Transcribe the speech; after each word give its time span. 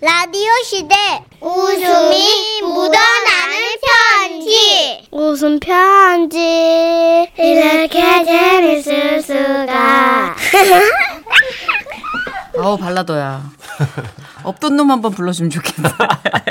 라디오 0.00 0.48
시대 0.64 0.94
웃음이 1.40 2.62
묻어나는 2.62 3.56
편지 3.82 5.08
웃음 5.10 5.58
편지 5.58 6.38
이렇게 7.36 8.24
재밌을 8.24 9.20
수가 9.20 10.36
아우 12.60 12.76
발라더야. 12.76 13.42
없던 14.44 14.76
놈 14.76 14.90
한번 14.90 15.12
불러주면 15.12 15.50
좋겠다. 15.50 15.96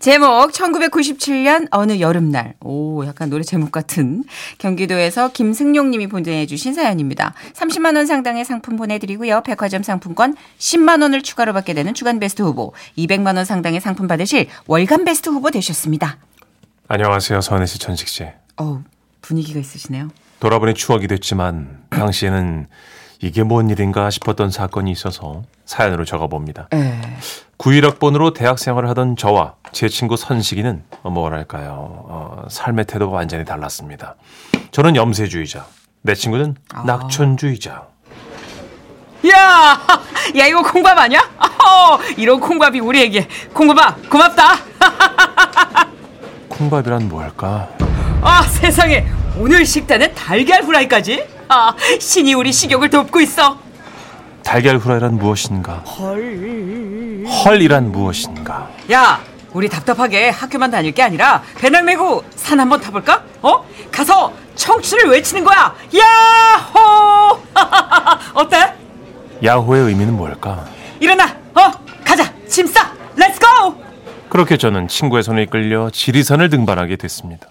제목 0.00 0.52
1997년 0.52 1.66
어느 1.72 1.98
여름날. 1.98 2.54
오 2.60 3.04
약간 3.04 3.30
노래 3.30 3.42
제목 3.42 3.72
같은 3.72 4.24
경기도에서 4.58 5.32
김승용 5.32 5.90
님이 5.90 6.06
보내 6.06 6.46
주신 6.46 6.72
사연입니다. 6.72 7.34
30만 7.54 7.96
원 7.96 8.06
상당의 8.06 8.44
상품 8.44 8.76
보내 8.76 8.98
드리고요. 8.98 9.42
백화점 9.42 9.82
상품권 9.82 10.36
10만 10.58 11.02
원을 11.02 11.22
추가로 11.22 11.52
받게 11.52 11.74
되는 11.74 11.94
주간 11.94 12.20
베스트 12.20 12.42
후보, 12.42 12.72
200만 12.96 13.36
원 13.36 13.44
상당의 13.44 13.80
상품 13.80 14.06
받으실 14.06 14.46
월간 14.66 15.04
베스트 15.04 15.30
후보 15.30 15.50
되셨습니다. 15.50 16.18
안녕하세요, 16.86 17.40
선혜 17.40 17.66
씨, 17.66 17.78
천식 17.78 18.08
씨. 18.08 18.24
어우 18.56 18.82
분위기가 19.20 19.58
있으시네요. 19.58 20.10
돌아보니 20.38 20.74
추억이 20.74 21.08
됐지만 21.08 21.82
당시에는 21.90 22.68
이게 23.20 23.42
뭔 23.42 23.68
일인가 23.68 24.10
싶었던 24.10 24.50
사건이 24.50 24.92
있어서 24.92 25.42
사연으로 25.64 26.04
적어봅니다. 26.04 26.68
에. 26.72 27.00
91학번으로 27.58 28.32
대학 28.32 28.58
생활을 28.58 28.88
하던 28.90 29.16
저와 29.16 29.54
제 29.72 29.88
친구 29.88 30.16
선식이는 30.16 30.84
어, 31.02 31.10
뭐랄까요. 31.10 32.04
어, 32.08 32.44
삶의 32.48 32.86
태도가 32.86 33.16
완전히 33.16 33.44
달랐습니다. 33.44 34.14
저는 34.70 34.96
염세주의자, 34.96 35.66
내 36.02 36.14
친구는 36.14 36.56
낙천주의자. 36.86 37.82
야, 39.28 39.80
야 40.36 40.46
이거 40.46 40.62
콩밥 40.62 40.96
아니야? 40.96 41.18
어, 41.38 41.98
이런 42.16 42.38
콩밥이 42.38 42.78
우리에게 42.78 43.26
콩밥아 43.52 43.96
고맙다. 44.08 44.58
콩밥이란 46.48 47.08
뭘까? 47.08 47.68
아 48.22 48.42
세상에 48.42 49.06
오늘 49.36 49.64
식단은 49.66 50.14
달걀 50.14 50.62
후라이까지? 50.62 51.26
아 51.48 51.74
신이 51.98 52.34
우리 52.34 52.52
식욕을 52.52 52.90
돕고 52.90 53.20
있어. 53.20 53.58
달걀 54.48 54.78
후라이란 54.78 55.18
무엇인가? 55.18 55.74
헐. 55.80 57.22
헐이란 57.44 57.92
무엇인가? 57.92 58.70
야, 58.90 59.20
우리 59.52 59.68
답답하게 59.68 60.30
학교만 60.30 60.70
다닐 60.70 60.92
게 60.92 61.02
아니라 61.02 61.42
배낭 61.58 61.84
메고 61.84 62.24
산 62.34 62.58
한번 62.58 62.80
타볼까? 62.80 63.22
어? 63.42 63.62
가서 63.92 64.32
청춘을 64.54 65.10
외치는 65.10 65.44
거야. 65.44 65.74
야호! 65.94 67.38
어때? 68.40 68.72
야호의 69.44 69.82
의미는 69.88 70.16
뭘까? 70.16 70.64
일어나. 70.98 71.26
어? 71.54 71.70
가자. 72.02 72.32
짐 72.48 72.66
싸. 72.66 72.90
Let's 73.16 73.38
go! 73.40 73.84
그렇게 74.30 74.56
저는 74.56 74.88
친구의 74.88 75.24
손에 75.24 75.42
이끌려 75.42 75.90
지리산을 75.90 76.48
등반하게 76.48 76.96
됐습니다. 76.96 77.48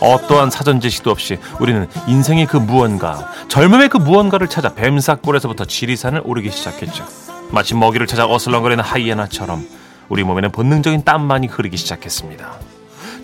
어떠한 0.00 0.50
사전 0.50 0.80
지식도 0.80 1.10
없이 1.10 1.38
우리는 1.58 1.86
인생의 2.06 2.46
그 2.46 2.56
무언가, 2.56 3.30
젊음의 3.48 3.88
그 3.90 3.98
무언가를 3.98 4.48
찾아 4.48 4.74
뱀사골에서부터 4.74 5.66
지리산을 5.66 6.22
오르기 6.24 6.50
시작했죠. 6.50 7.06
마치 7.50 7.74
먹이를 7.74 8.06
찾아 8.06 8.26
어슬렁거리는 8.26 8.82
하이에나처럼 8.82 9.66
우리 10.08 10.24
몸에는 10.24 10.50
본능적인 10.52 11.04
땀만이 11.04 11.46
흐르기 11.48 11.76
시작했습니다. 11.76 12.52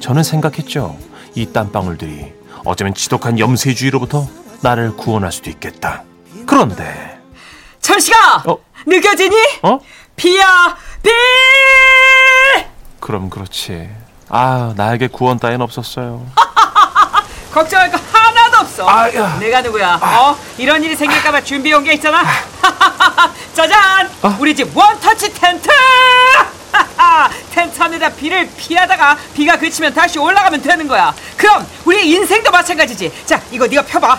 저는 0.00 0.22
생각했죠. 0.22 0.96
이 1.34 1.46
땀방울들이 1.52 2.32
어쩌면 2.64 2.94
지독한 2.94 3.38
염세주의로부터 3.38 4.26
나를 4.60 4.96
구원할 4.96 5.32
수도 5.32 5.50
있겠다. 5.50 6.04
그런데 6.46 7.18
천식아! 7.80 8.42
어? 8.46 8.58
느껴지니? 8.86 9.36
어? 9.62 9.78
비야 10.16 10.76
비! 11.02 11.10
그럼 13.00 13.30
그렇지. 13.30 13.88
아, 14.28 14.74
나에게 14.76 15.06
구원 15.06 15.38
따윈 15.38 15.60
없었어요. 15.60 16.26
걱정할 17.56 17.90
거 17.90 17.98
하나도 18.12 18.58
없어. 18.58 18.86
아, 18.86 19.12
야. 19.14 19.38
내가 19.40 19.62
누구야? 19.62 19.94
어? 20.02 20.36
이런 20.58 20.84
일이 20.84 20.94
생길까봐 20.94 21.42
준비해 21.42 21.74
온 21.74 21.82
게 21.82 21.94
있잖아. 21.94 22.22
짜잔! 23.54 24.10
아. 24.20 24.36
우리 24.38 24.54
집 24.54 24.76
원터치 24.76 25.32
텐트! 25.32 25.66
텐트 27.54 27.82
안에다 27.82 28.10
비를 28.10 28.46
피하다가 28.58 29.16
비가 29.34 29.56
그치면 29.56 29.94
다시 29.94 30.18
올라가면 30.18 30.60
되는 30.60 30.86
거야. 30.86 31.14
그럼 31.38 31.66
우리 31.86 32.10
인생도 32.12 32.50
마찬가지지. 32.50 33.10
자, 33.24 33.40
이거 33.50 33.66
네가 33.66 33.82
펴봐. 33.86 34.18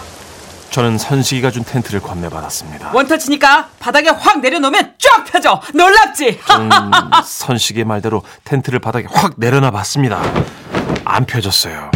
저는 0.72 0.98
선식이가 0.98 1.52
준 1.52 1.64
텐트를 1.64 2.00
건네받았습니다. 2.00 2.90
one 2.92 3.10
touch니까 3.10 3.70
바닥에 3.80 4.10
확 4.10 4.40
내려놓으면 4.40 4.96
쫙 4.98 5.24
펴져. 5.26 5.62
놀랍지? 5.76 6.40
음, 6.58 6.70
선식의 7.24 7.84
말대로 7.86 8.24
텐트를 8.46 8.80
바닥에 8.80 9.06
확 9.12 9.34
내려놔 9.38 9.70
봤습니다. 9.70 10.20
안 11.06 11.26
펴졌어요. 11.26 11.92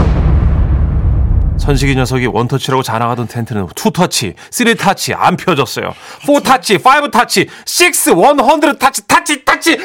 선식이 1.61 1.95
녀석이 1.95 2.25
one 2.25 2.39
touch라고 2.39 2.81
자랑하던 2.81 3.27
텐트는 3.27 3.67
two 3.75 3.95
touch, 3.95 4.33
three 4.49 4.81
touch 4.81 5.13
안 5.13 5.37
펴졌어요. 5.37 5.93
four 6.25 6.47
touch, 6.47 6.79
five 6.79 7.07
touch, 7.07 7.47
six, 7.65 8.09
one 8.09 8.30
hundred 8.30 8.79
touch, 8.79 9.07
touch, 9.07 9.45
touch 9.45 9.77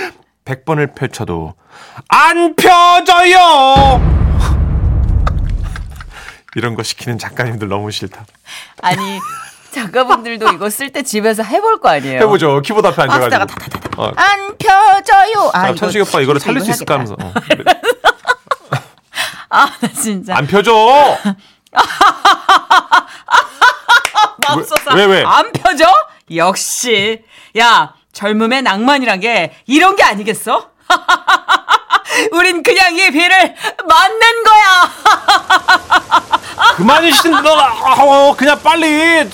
100번을 0.46 0.94
펼쳐도 0.94 1.52
안 2.08 2.54
펴져요. 2.56 4.00
이런 6.56 6.74
거 6.74 6.82
시키는 6.82 7.18
작가님들 7.18 7.68
너무 7.68 7.90
싫다. 7.90 8.24
아니, 8.80 9.20
작가분들도 9.70 10.48
이거 10.52 10.70
쓸 10.70 10.90
때 10.90 11.02
집에서 11.02 11.42
해볼 11.42 11.80
거 11.80 11.90
아니에요? 11.90 12.20
해보죠. 12.22 12.62
키보드 12.62 12.86
앞에 12.86 13.06
박스다가 13.06 13.42
앉아가지고. 13.42 14.02
어, 14.02 14.12
안 14.16 14.56
펴져요. 14.56 15.50
아, 15.52 15.60
자, 15.62 15.68
이거 15.68 15.74
천식이 15.74 16.04
오빠 16.08 16.22
이거를 16.22 16.40
살릴 16.40 16.62
수 16.62 16.70
있을까. 16.70 16.94
하면서. 16.94 17.14
어. 17.20 17.34
아, 19.50 19.66
나 19.78 19.88
진짜. 19.88 20.34
안 20.34 20.46
펴져. 20.46 20.72
맙소사. 24.38 24.94
왜, 24.94 25.04
왜? 25.04 25.22
안 25.24 25.52
펴져? 25.52 25.84
역시. 26.34 27.22
야, 27.58 27.92
젊음의 28.12 28.62
낭만이란 28.62 29.20
게 29.20 29.54
이런 29.66 29.94
게 29.96 30.02
아니겠어? 30.02 30.70
우린 32.32 32.62
그냥 32.62 32.96
이 32.96 33.10
비를 33.10 33.54
맞는 33.86 34.20
거야. 34.44 34.90
그만이 36.76 37.12
신들어 37.12 37.52
어, 37.52 38.34
그냥 38.36 38.58
빨리 38.62 39.28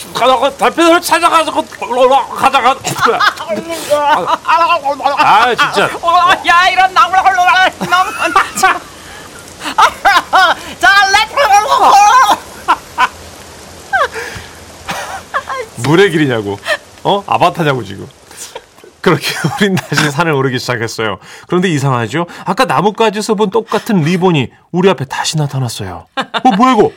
달빛을 0.58 1.00
찾아가지고 1.00 1.64
가다가 2.34 2.75
아 5.19 5.54
진짜 5.54 5.88
어, 6.00 6.31
야, 6.47 6.69
이런 6.69 6.97
헐렁할 6.97 7.72
놈. 7.78 7.88
자, 8.58 8.81
자, 10.81 10.88
물의 15.92 16.10
길이냐고 16.10 16.58
어 17.04 17.22
아바타냐고 17.26 17.84
지금 17.84 18.08
그렇게 19.03 19.26
우린 19.60 19.75
다시 19.75 20.10
산을 20.10 20.32
오르기 20.32 20.58
시작했어요 20.58 21.19
그런데 21.48 21.69
이상하죠 21.69 22.26
아까 22.47 22.64
나뭇가지에서 22.64 23.34
본 23.34 23.50
똑같은 23.50 24.00
리본이 24.00 24.50
우리 24.70 24.88
앞에 24.88 25.04
다시 25.04 25.36
나타났어요 25.36 26.06
어 26.16 26.56
뭐야 26.56 26.72
이거 26.72 26.92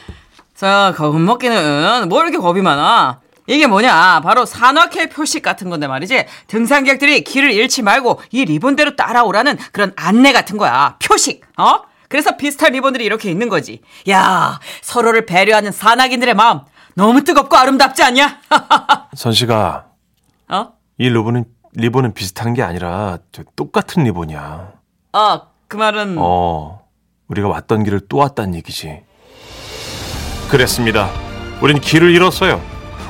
자, 0.56 0.94
겁먹기는 0.96 2.08
뭐 2.08 2.22
이렇게 2.24 2.38
겁이 2.38 2.62
많아? 2.62 3.20
이게 3.46 3.68
뭐냐? 3.68 4.22
바로 4.22 4.46
산악회 4.46 5.10
표식 5.10 5.44
같은 5.44 5.70
건데 5.70 5.86
말이지. 5.86 6.26
등산객들이 6.48 7.26
길을 7.26 7.52
잃지 7.52 7.82
말고 7.82 8.22
이 8.32 8.46
리본대로 8.46 8.96
따라오라는 8.96 9.58
그런 9.74 9.92
안내 9.98 10.32
같은 10.32 10.58
거야. 10.58 10.96
표식. 11.04 11.42
어? 11.58 11.82
그래서 12.08 12.38
비슷한 12.38 12.72
리본들이 12.72 13.04
이렇게 13.04 13.30
있는 13.30 13.50
거지. 13.50 13.82
야, 14.10 14.62
서로를 14.82 15.26
배려하는 15.26 15.74
산악인들의 15.74 16.36
마음 16.36 16.62
너무 16.96 17.24
뜨겁고 17.24 17.56
아름답지 17.56 18.04
않냐? 18.04 18.40
선씨가 19.16 19.86
어? 20.50 20.68
이 20.98 21.10
리본은 21.10 21.46
리본은 21.74 22.14
비슷한 22.14 22.54
게 22.54 22.64
아니라 22.64 23.18
저 23.34 23.44
똑같은 23.56 24.04
리본이야 24.06 24.72
아, 25.12 25.42
그 25.68 25.76
말은 25.78 26.16
어, 26.18 26.82
우리가 27.28 27.48
왔던 27.50 27.84
길을 27.84 28.02
또 28.08 28.18
왔다는 28.18 28.56
얘기지. 28.56 29.02
그랬습니다. 30.50 31.10
우린 31.62 31.80
길을 31.80 32.12
잃었어요. 32.14 32.62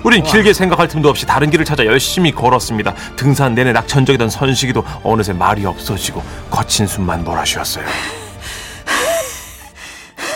우린 0.04 0.24
길게 0.24 0.54
생각할 0.54 0.88
틈도 0.88 1.10
없이 1.10 1.26
다른 1.26 1.50
길을 1.50 1.66
찾아 1.66 1.84
열심히 1.86 2.32
걸었습니다. 2.32 2.94
등산 3.16 3.56
내내 3.56 3.72
낙천적이던 3.74 4.30
선식이도 4.30 4.84
어느새 5.04 5.34
말이 5.34 5.66
없어지고 5.66 6.22
거친 6.52 6.86
숨만 6.86 7.24
몰아쉬었어요. 7.24 7.86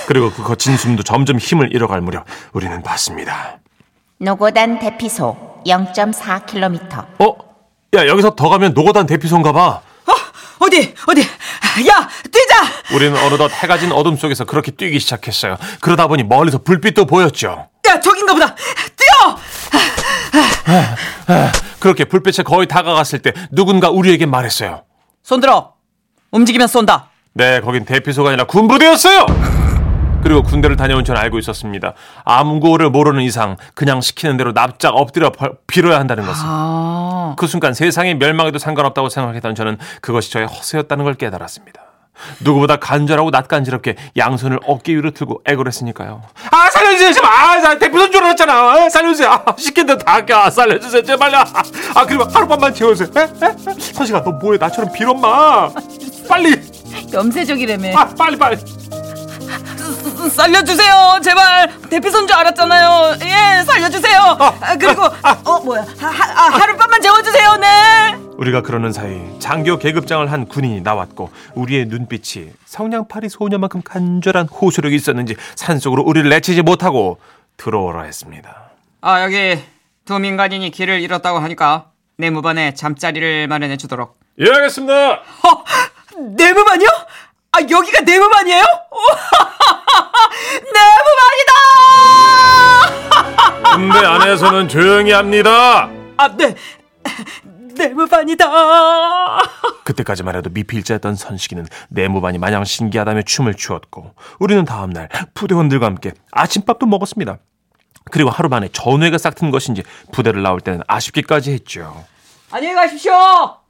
그리고 0.10 0.32
그 0.32 0.42
거친 0.42 0.76
숨도 0.76 1.04
점점 1.04 1.38
힘을 1.38 1.72
잃어갈 1.72 2.02
무렵 2.02 2.26
우리는 2.54 2.82
봤습니다. 2.82 3.60
노고단 4.18 4.80
대피소 4.80 5.62
0.4km. 5.68 7.06
어? 7.20 7.36
야 7.94 8.08
여기서 8.08 8.32
더 8.34 8.50
가면 8.50 8.74
노고단 8.74 9.06
대피소인가 9.06 9.52
봐. 9.52 9.68
어, 9.68 10.14
어디 10.62 10.96
어디 11.08 11.22
야 11.22 12.10
뛰자 12.24 12.56
우리는 12.96 13.16
어느덧 13.24 13.52
해가 13.52 13.78
진 13.78 13.92
어둠 13.92 14.16
속에서 14.18 14.46
그렇게 14.46 14.72
뛰기 14.72 14.98
시작했어요. 14.98 15.58
그러다 15.80 16.08
보니 16.08 16.24
멀리서 16.24 16.58
불빛도 16.64 17.06
보였죠. 17.06 17.68
야 17.88 18.00
저긴가 18.00 18.34
보다 18.34 18.56
뛰어 18.96 19.38
그렇게 21.80 22.06
불빛에 22.06 22.42
거의 22.42 22.68
다가갔을 22.68 23.20
때 23.20 23.32
누군가 23.52 23.92
우리에게 23.92 24.26
말했어요. 24.26 24.86
손들어. 25.22 25.76
움직이면 26.32 26.68
쏜다. 26.68 27.12
네, 27.34 27.62
거긴 27.62 27.86
대피소가 27.86 28.30
아니라 28.30 28.46
군부대였어요. 28.46 29.69
그리고 30.22 30.44
군대를 30.44 30.76
다녀온 30.76 31.06
전 31.06 31.18
알고 31.18 31.40
있었습니다. 31.40 31.94
아무거를 32.26 32.90
모르는 32.90 33.22
이상 33.24 33.56
그냥 33.74 34.02
시키는 34.02 34.38
대로 34.38 34.54
납작 34.54 34.90
엎드려 34.96 35.32
벌- 35.32 35.54
빌어야 35.68 36.00
한다는 36.00 36.26
것을. 36.26 36.44
아. 36.46 37.36
그 37.38 37.48
순간 37.48 37.74
세상이 37.74 38.16
멸망해도 38.16 38.60
상관없다고 38.60 39.10
생각했던 39.10 39.56
저는 39.56 39.78
그것이 40.02 40.32
저의 40.32 40.48
허세였다는 40.48 41.06
걸 41.06 41.14
깨달았습니다. 41.16 41.82
누구보다 42.42 42.76
간절하고 42.76 43.30
낯간지럽게 43.30 43.96
양손을 44.18 44.60
어깨 44.68 44.94
위로 44.94 45.12
들고 45.12 45.40
애걸 45.48 45.68
했으니까요. 45.68 46.22
아 46.52 46.70
살려주세요 46.70 47.14
제발 47.14 47.32
아나 47.32 47.80
대표선 47.80 48.12
줄 48.12 48.22
알았잖아 48.22 48.54
아, 48.54 48.90
살려주세요 48.90 49.30
아, 49.32 49.56
시킨 49.58 49.86
대로 49.86 50.00
아, 50.06 50.50
살려주세요 50.50 51.02
제발요 51.04 51.38
아, 51.38 51.44
아 51.96 52.06
그리고 52.06 52.26
하룻밤만 52.26 52.74
재워주세요 52.74 53.10
에? 53.16 53.22
에? 53.24 53.74
선식아 53.94 54.22
너 54.24 54.32
뭐해 54.32 54.58
나처럼 54.58 54.92
빌엄마 54.92 55.70
빨리 56.28 56.62
염세적이라며. 57.14 57.98
아 57.98 58.06
빨리 58.18 58.36
빨리 58.38 58.58
살려주세요. 60.28 61.20
제발. 61.24 61.70
대피소인 61.90 62.28
줄 62.28 62.36
알았잖아요. 62.36 63.16
예, 63.22 63.64
살려주세요. 63.64 64.20
아, 64.40 64.78
그리고, 64.78 65.04
어, 65.04 65.60
뭐야. 65.64 65.86
하, 65.98 66.08
하, 66.08 66.46
아, 66.48 66.50
하룻밤만 66.60 67.02
재워주세요. 67.02 67.56
네. 67.58 68.16
우리가 68.38 68.62
그러는 68.62 68.92
사이 68.92 69.20
장교 69.40 69.78
계급장을 69.78 70.32
한 70.32 70.48
군인이 70.48 70.82
나왔고 70.82 71.30
우리의 71.56 71.86
눈빛이 71.88 72.52
성냥팔이 72.66 73.28
소녀만큼 73.30 73.82
간절한 73.84 74.48
호소력이 74.48 74.96
있었는지 74.96 75.36
산속으로 75.56 76.04
우리를 76.04 76.30
내치지 76.30 76.62
못하고 76.62 77.20
들어오라 77.58 78.04
했습니다. 78.04 78.70
아, 79.02 79.24
여기 79.24 79.60
두 80.06 80.20
민간인이 80.20 80.72
길을 80.72 81.02
잃었다고 81.02 81.40
하니까 81.40 81.92
내무반에 82.18 82.74
잠자리를 82.74 83.48
마련해 83.48 83.78
주도록. 83.78 84.18
예 84.40 84.50
알겠습니다. 84.50 85.12
어, 85.12 85.64
내무반이요? 86.38 86.88
아, 87.52 87.60
여기가 87.62 88.02
내무반이에요? 88.02 88.64
내무반이다! 93.10 93.74
군대 93.76 93.98
안에서는 94.06 94.68
조용히 94.70 95.12
합니다. 95.12 95.90
아, 96.18 96.36
네. 96.38 96.56
내무반이다! 97.76 98.46
그때까지만 99.84 100.36
해도 100.36 100.50
미필자였던 100.52 101.16
선식이는 101.16 101.66
내무반이 101.90 102.38
마냥 102.38 102.64
신기하다며 102.66 103.24
춤을 103.24 103.56
추었고 103.56 104.14
우리는 104.40 104.64
다음날 104.66 105.10
부대원들과 105.34 105.86
함께 105.88 106.12
아침밥도 106.32 106.86
먹었습니다. 106.86 107.38
그리고 108.12 108.30
하루 108.30 108.50
만에 108.50 108.70
전우회가 108.72 109.18
싹 109.18 109.34
튼 109.36 109.50
것인지 109.52 109.84
부대를 110.12 110.42
나올 110.44 110.62
때는 110.62 110.82
아쉽기까지 110.88 111.52
했죠. 111.54 112.06
안녕히 112.52 112.76
가십시오! 112.76 113.14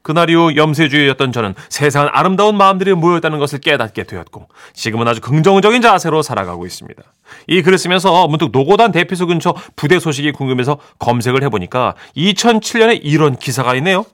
그날 0.01 0.29
이후 0.29 0.55
염세주의였던 0.55 1.31
저는 1.31 1.55
세상은 1.69 2.09
아름다운 2.13 2.55
마음들이 2.55 2.93
모였다는 2.93 3.39
것을 3.39 3.59
깨닫게 3.59 4.03
되었고 4.03 4.47
지금은 4.73 5.07
아주 5.07 5.21
긍정적인 5.21 5.81
자세로 5.81 6.21
살아가고 6.21 6.65
있습니다. 6.65 7.03
이 7.47 7.61
글을 7.61 7.77
쓰면서 7.77 8.27
문득 8.27 8.49
노고단 8.51 8.91
대피소 8.91 9.27
근처 9.27 9.53
부대 9.75 9.99
소식이 9.99 10.31
궁금해서 10.31 10.79
검색을 10.99 11.43
해보니까 11.43 11.95
2007년에 12.15 12.99
이런 13.03 13.35
기사가 13.35 13.75
있네요. 13.75 14.05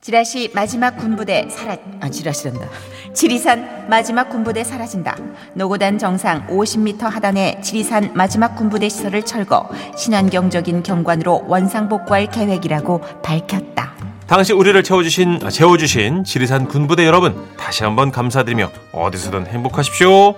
지라시 0.00 0.50
마지막 0.54 0.96
군부대 0.98 1.48
사라 1.50 1.76
아 2.00 2.08
지라시란다. 2.08 2.68
지리산 3.12 3.88
마지막 3.88 4.28
군부대 4.28 4.62
사라진다. 4.62 5.16
노고단 5.54 5.98
정상 5.98 6.46
50m 6.46 7.00
하단에 7.10 7.60
지리산 7.60 8.12
마지막 8.14 8.54
군부대 8.54 8.88
시설을 8.88 9.24
철거, 9.24 9.68
친환경적인 9.96 10.84
경관으로 10.84 11.46
원상복구할 11.48 12.26
계획이라고 12.26 13.00
밝혔다. 13.22 13.94
당시 14.26 14.52
우리를 14.52 14.82
채워주신, 14.82 15.40
아, 15.44 15.50
채워주신 15.50 16.24
지리산 16.24 16.66
군부대 16.66 17.06
여러분 17.06 17.46
다시 17.56 17.84
한번 17.84 18.10
감사드리며 18.10 18.70
어디서든 18.92 19.46
행복하십시오. 19.46 20.34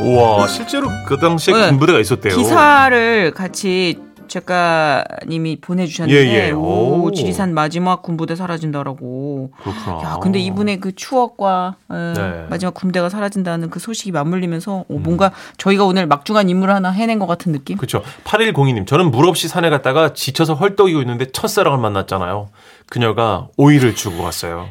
우와 0.00 0.46
실제로 0.48 0.88
그 1.06 1.18
당시에 1.18 1.54
네. 1.54 1.68
군부대가 1.68 2.00
있었대요. 2.00 2.36
기사를 2.36 3.32
같이 3.34 3.98
작가님이 4.28 5.60
보내주셨는데 5.60 6.26
예, 6.28 6.48
예. 6.48 6.50
오, 6.50 7.04
오. 7.04 7.10
지리산 7.12 7.54
마지막 7.54 8.02
군부대 8.02 8.36
사라진다라고. 8.36 9.50
그렇구나. 9.62 10.02
야, 10.02 10.18
근데 10.20 10.38
이분의 10.38 10.80
그 10.80 10.94
추억과 10.94 11.76
에, 11.90 12.12
네. 12.14 12.46
마지막 12.48 12.74
군대가 12.74 13.08
사라진다는 13.08 13.70
그 13.70 13.78
소식이 13.80 14.12
맞물리면서 14.12 14.84
오, 14.88 14.98
뭔가 14.98 15.32
저희가 15.56 15.84
오늘 15.84 16.06
막중한 16.06 16.48
임무를 16.48 16.74
하나 16.74 16.90
해낸 16.90 17.18
것 17.18 17.26
같은 17.26 17.52
느낌? 17.52 17.76
그렇죠. 17.76 18.02
8102님, 18.24 18.86
저는 18.86 19.10
물 19.10 19.26
없이 19.26 19.48
산에 19.48 19.70
갔다가 19.70 20.12
지쳐서 20.12 20.54
헐떡이고 20.54 21.00
있는데 21.00 21.30
첫사랑을 21.32 21.78
만났잖아요. 21.78 22.48
그녀가 22.88 23.48
오이를 23.56 23.94
주고 23.94 24.22
갔어요. 24.22 24.70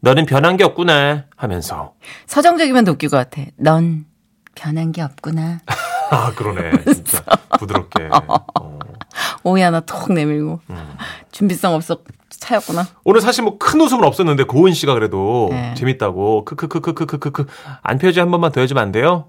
너는 0.00 0.26
변한 0.26 0.56
게 0.56 0.64
없구나 0.64 1.24
하면서. 1.36 1.94
서정적이면 2.26 2.84
더 2.84 2.92
웃길 2.92 3.08
것 3.08 3.16
같아. 3.16 3.42
넌 3.56 4.04
변한 4.54 4.92
게 4.92 5.02
없구나. 5.02 5.60
아 6.10 6.32
그러네, 6.34 6.84
진짜 6.84 7.22
부드럽게. 7.58 8.08
어. 8.60 8.75
오이 9.46 9.62
하나 9.62 9.78
톡 9.80 10.12
내밀고 10.12 10.58
음. 10.70 10.96
준비성 11.30 11.72
없어 11.74 11.98
차였구나. 12.30 12.84
오늘 13.04 13.20
사실 13.20 13.44
뭐 13.44 13.58
큰 13.58 13.80
웃음은 13.80 14.04
없었는데 14.04 14.42
고은 14.44 14.72
씨가 14.72 14.94
그래도 14.94 15.48
네. 15.52 15.72
재밌다고 15.74 16.44
크크크크크크크 16.44 17.46
안 17.82 17.98
펴지 17.98 18.18
한 18.18 18.30
번만 18.32 18.50
더 18.50 18.60
해주면 18.60 18.82
안 18.82 18.90
돼요? 18.92 19.26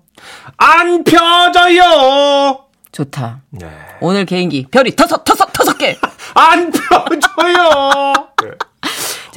안 0.57 1.03
펴져요. 1.03 2.65
좋다. 2.91 3.41
네. 3.51 3.69
오늘 4.01 4.25
개인기 4.25 4.65
별이 4.71 4.95
터섯 4.95 5.23
터섯 5.23 5.53
터섯 5.53 5.77
개. 5.77 5.95
안 6.33 6.71
펴져요. 6.71 8.13
네. 8.41 8.49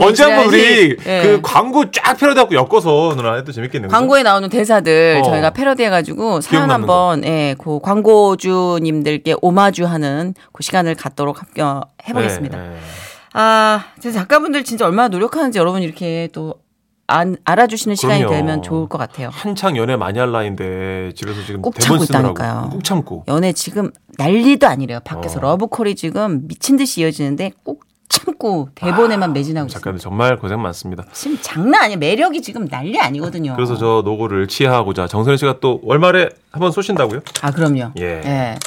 언제 0.00 0.22
한번 0.24 0.46
우리 0.46 0.96
예. 1.06 1.22
그 1.22 1.40
광고 1.42 1.90
쫙 1.90 2.14
패러디하고 2.14 2.54
엮어서 2.54 3.14
누나 3.16 3.34
해도 3.34 3.52
재밌겠네요. 3.52 3.88
광고에 3.90 4.22
나오는 4.22 4.48
대사들 4.48 5.20
어. 5.20 5.22
저희가 5.24 5.50
패러디해가지고 5.50 6.40
사연 6.40 6.70
한번 6.70 7.24
예, 7.24 7.54
그 7.58 7.78
광고주님들께 7.80 9.36
오마주하는 9.42 10.34
그 10.52 10.62
시간을 10.62 10.94
갖도록 10.94 11.40
합- 11.40 11.48
해보겠습니다. 12.08 12.58
네, 12.58 12.68
네. 12.70 12.76
아, 13.34 13.84
제 14.00 14.10
작가분들 14.10 14.64
진짜 14.64 14.86
얼마나 14.86 15.08
노력하는지 15.08 15.58
여러분 15.58 15.82
이렇게 15.82 16.28
또 16.32 16.54
안, 17.06 17.36
알아주시는 17.44 17.96
시간이 17.96 18.20
그럼요. 18.20 18.36
되면 18.36 18.62
좋을 18.62 18.88
것 18.88 18.96
같아요. 18.98 19.30
한창 19.32 19.76
연애 19.76 19.96
많이 19.96 20.18
할 20.20 20.30
나이인데 20.30 21.10
집에서 21.16 21.42
지금 21.44 21.60
꼭 21.60 21.78
참고 21.78 22.04
있다니까요. 22.04 22.68
꼭 22.72 22.84
참고. 22.84 23.24
연애 23.28 23.52
지금 23.52 23.90
난리도 24.16 24.66
아니래요. 24.68 25.00
밖에서 25.04 25.38
어. 25.38 25.42
러브콜이 25.42 25.96
지금 25.96 26.46
미친 26.46 26.76
듯이 26.76 27.00
이어지는데 27.02 27.50
꼭 27.64 27.82
참고 28.10 28.68
대본에만 28.74 29.32
매진하고 29.32 29.68
있어요. 29.68 29.78
작가들 29.78 29.98
정말 30.00 30.36
고생 30.36 30.60
많습니다. 30.60 31.04
지금 31.12 31.38
장난 31.40 31.82
아니에요. 31.84 31.98
매력이 31.98 32.42
지금 32.42 32.68
난리 32.68 32.98
아니거든요. 33.00 33.54
그래서 33.54 33.76
저 33.76 34.02
노고를 34.04 34.48
치하하고자 34.48 35.06
정선희 35.06 35.38
씨가 35.38 35.60
또 35.60 35.80
월말에 35.84 36.28
한번 36.50 36.72
쏘신다고요? 36.72 37.20
아, 37.40 37.52
그럼요. 37.52 37.92
예. 38.00 38.58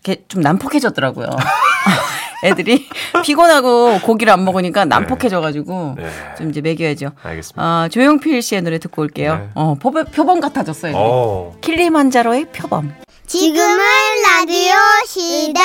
이게 0.00 0.22
좀 0.28 0.42
난폭해졌더라고요. 0.42 1.26
애들이 2.44 2.86
피곤하고 3.24 4.00
고기를 4.00 4.32
안 4.32 4.44
먹으니까 4.44 4.84
난폭해져가지고 4.84 5.94
네. 5.96 6.10
좀 6.36 6.50
이제 6.50 6.60
먹여야죠. 6.60 7.12
알겠습니다. 7.22 7.62
아, 7.62 7.88
조용필 7.88 8.42
씨의 8.42 8.62
노래 8.62 8.78
듣고 8.78 9.02
올게요. 9.02 9.36
네. 9.36 9.48
어, 9.54 9.76
표범, 9.80 10.04
표범 10.06 10.40
같아졌어요. 10.40 10.92
어. 10.96 11.56
킬리만자로의 11.60 12.46
표범. 12.52 12.92
지금은 13.26 13.78
라디오 14.26 14.72
시대. 15.06 15.60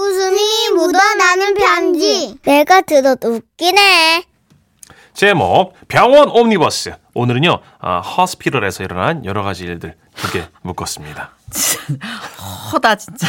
웃음이 0.00 0.70
묻어나는 0.76 1.54
편지. 1.54 2.34
내가 2.42 2.80
들어도 2.80 3.34
웃기네. 3.34 4.24
제목 5.12 5.74
병원 5.88 6.28
옴니버스. 6.30 6.94
오늘은요 7.14 7.58
아, 7.80 7.98
허스피럴에서 8.00 8.84
일어난 8.84 9.24
여러 9.24 9.42
가지 9.42 9.64
일들 9.64 9.94
두 10.16 10.30
개 10.32 10.46
묶었습니다. 10.62 11.30
허다 12.72 12.96
진짜. 12.96 13.26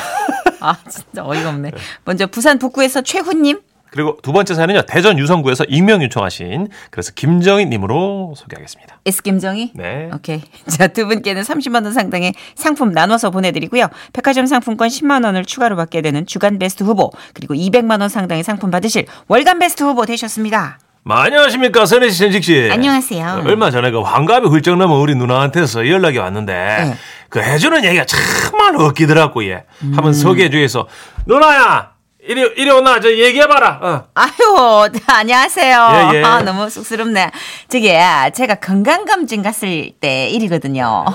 아 0.59 0.77
진짜 0.89 1.25
어이가 1.25 1.49
없네. 1.49 1.71
먼저 2.05 2.27
부산 2.27 2.59
북구에서 2.59 3.01
최훈님. 3.01 3.59
그리고 3.91 4.17
두 4.23 4.31
번째 4.31 4.53
사연은요 4.55 4.83
대전 4.87 5.19
유성구에서 5.19 5.65
익명 5.65 6.01
요청하신 6.03 6.69
그래서 6.89 7.11
김정희 7.13 7.65
님으로 7.65 8.33
소개하겠습니다. 8.37 8.99
S 9.05 9.21
김정희. 9.21 9.73
네. 9.75 10.09
오케이. 10.13 10.41
자, 10.67 10.87
두 10.87 11.07
분께는 11.07 11.41
30만 11.41 11.83
원 11.83 11.91
상당의 11.91 12.33
상품 12.55 12.93
나눠서 12.93 13.31
보내 13.31 13.51
드리고요. 13.51 13.87
백화점 14.13 14.45
상품권 14.45 14.87
10만 14.87 15.25
원을 15.25 15.43
추가로 15.43 15.75
받게 15.75 16.01
되는 16.01 16.25
주간 16.25 16.57
베스트 16.57 16.83
후보 16.83 17.11
그리고 17.33 17.53
200만 17.53 17.99
원 17.99 18.07
상당의 18.09 18.43
상품 18.43 18.71
받으실 18.71 19.05
월간 19.27 19.59
베스트 19.59 19.83
후보 19.83 20.05
되셨습니다. 20.05 20.79
마, 21.03 21.23
안녕하십니까 21.23 21.85
선혜 21.85 22.09
씨, 22.09 22.19
전직 22.19 22.43
씨. 22.43 22.69
안녕하세요. 22.71 23.41
얼마 23.45 23.71
전에 23.71 23.89
그 23.91 24.01
환갑이 24.01 24.47
훌쩍 24.47 24.77
넘은 24.77 24.97
우리 24.97 25.15
누나한테서 25.15 25.89
연락이 25.89 26.19
왔는데 26.19 26.53
네. 26.53 26.95
그 27.27 27.41
해주는 27.41 27.83
얘기가 27.83 28.05
정말 28.05 28.75
웃기더라고 28.75 29.43
얘. 29.45 29.63
음. 29.81 29.93
한번 29.95 30.13
소개해주해서 30.13 30.87
누나야 31.25 31.90
이리 32.23 32.41
이리 32.55 32.69
오나 32.69 32.99
저 32.99 33.09
얘기해봐라. 33.11 33.79
어. 33.81 34.07
아유, 34.13 34.89
안녕하세요. 35.07 36.11
예, 36.13 36.17
예. 36.19 36.23
아, 36.23 36.43
너무 36.43 36.69
쑥스럽네. 36.69 37.31
저기, 37.67 37.89
제가 38.35 38.55
건강검진 38.55 39.41
갔을 39.41 39.91
때 39.99 40.29
일이거든요. 40.29 41.05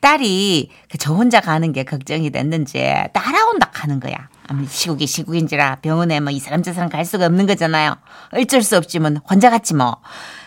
딸이 0.00 0.70
그저 0.90 1.12
혼자 1.12 1.40
가는 1.40 1.72
게 1.72 1.82
걱정이 1.82 2.30
됐는지 2.30 2.78
따라온다 3.12 3.68
하는 3.72 3.98
거야. 3.98 4.14
아무리 4.46 4.66
시국이 4.68 5.06
시국인지라 5.08 5.76
병원에 5.82 6.20
뭐 6.20 6.30
이 6.32 6.38
사람 6.38 6.62
저 6.62 6.72
사람 6.72 6.88
갈 6.88 7.04
수가 7.04 7.26
없는 7.26 7.46
거잖아요. 7.46 7.96
어쩔 8.32 8.62
수 8.62 8.76
없지 8.76 9.00
뭐 9.00 9.10
혼자 9.28 9.50
갔지 9.50 9.74
뭐. 9.74 9.96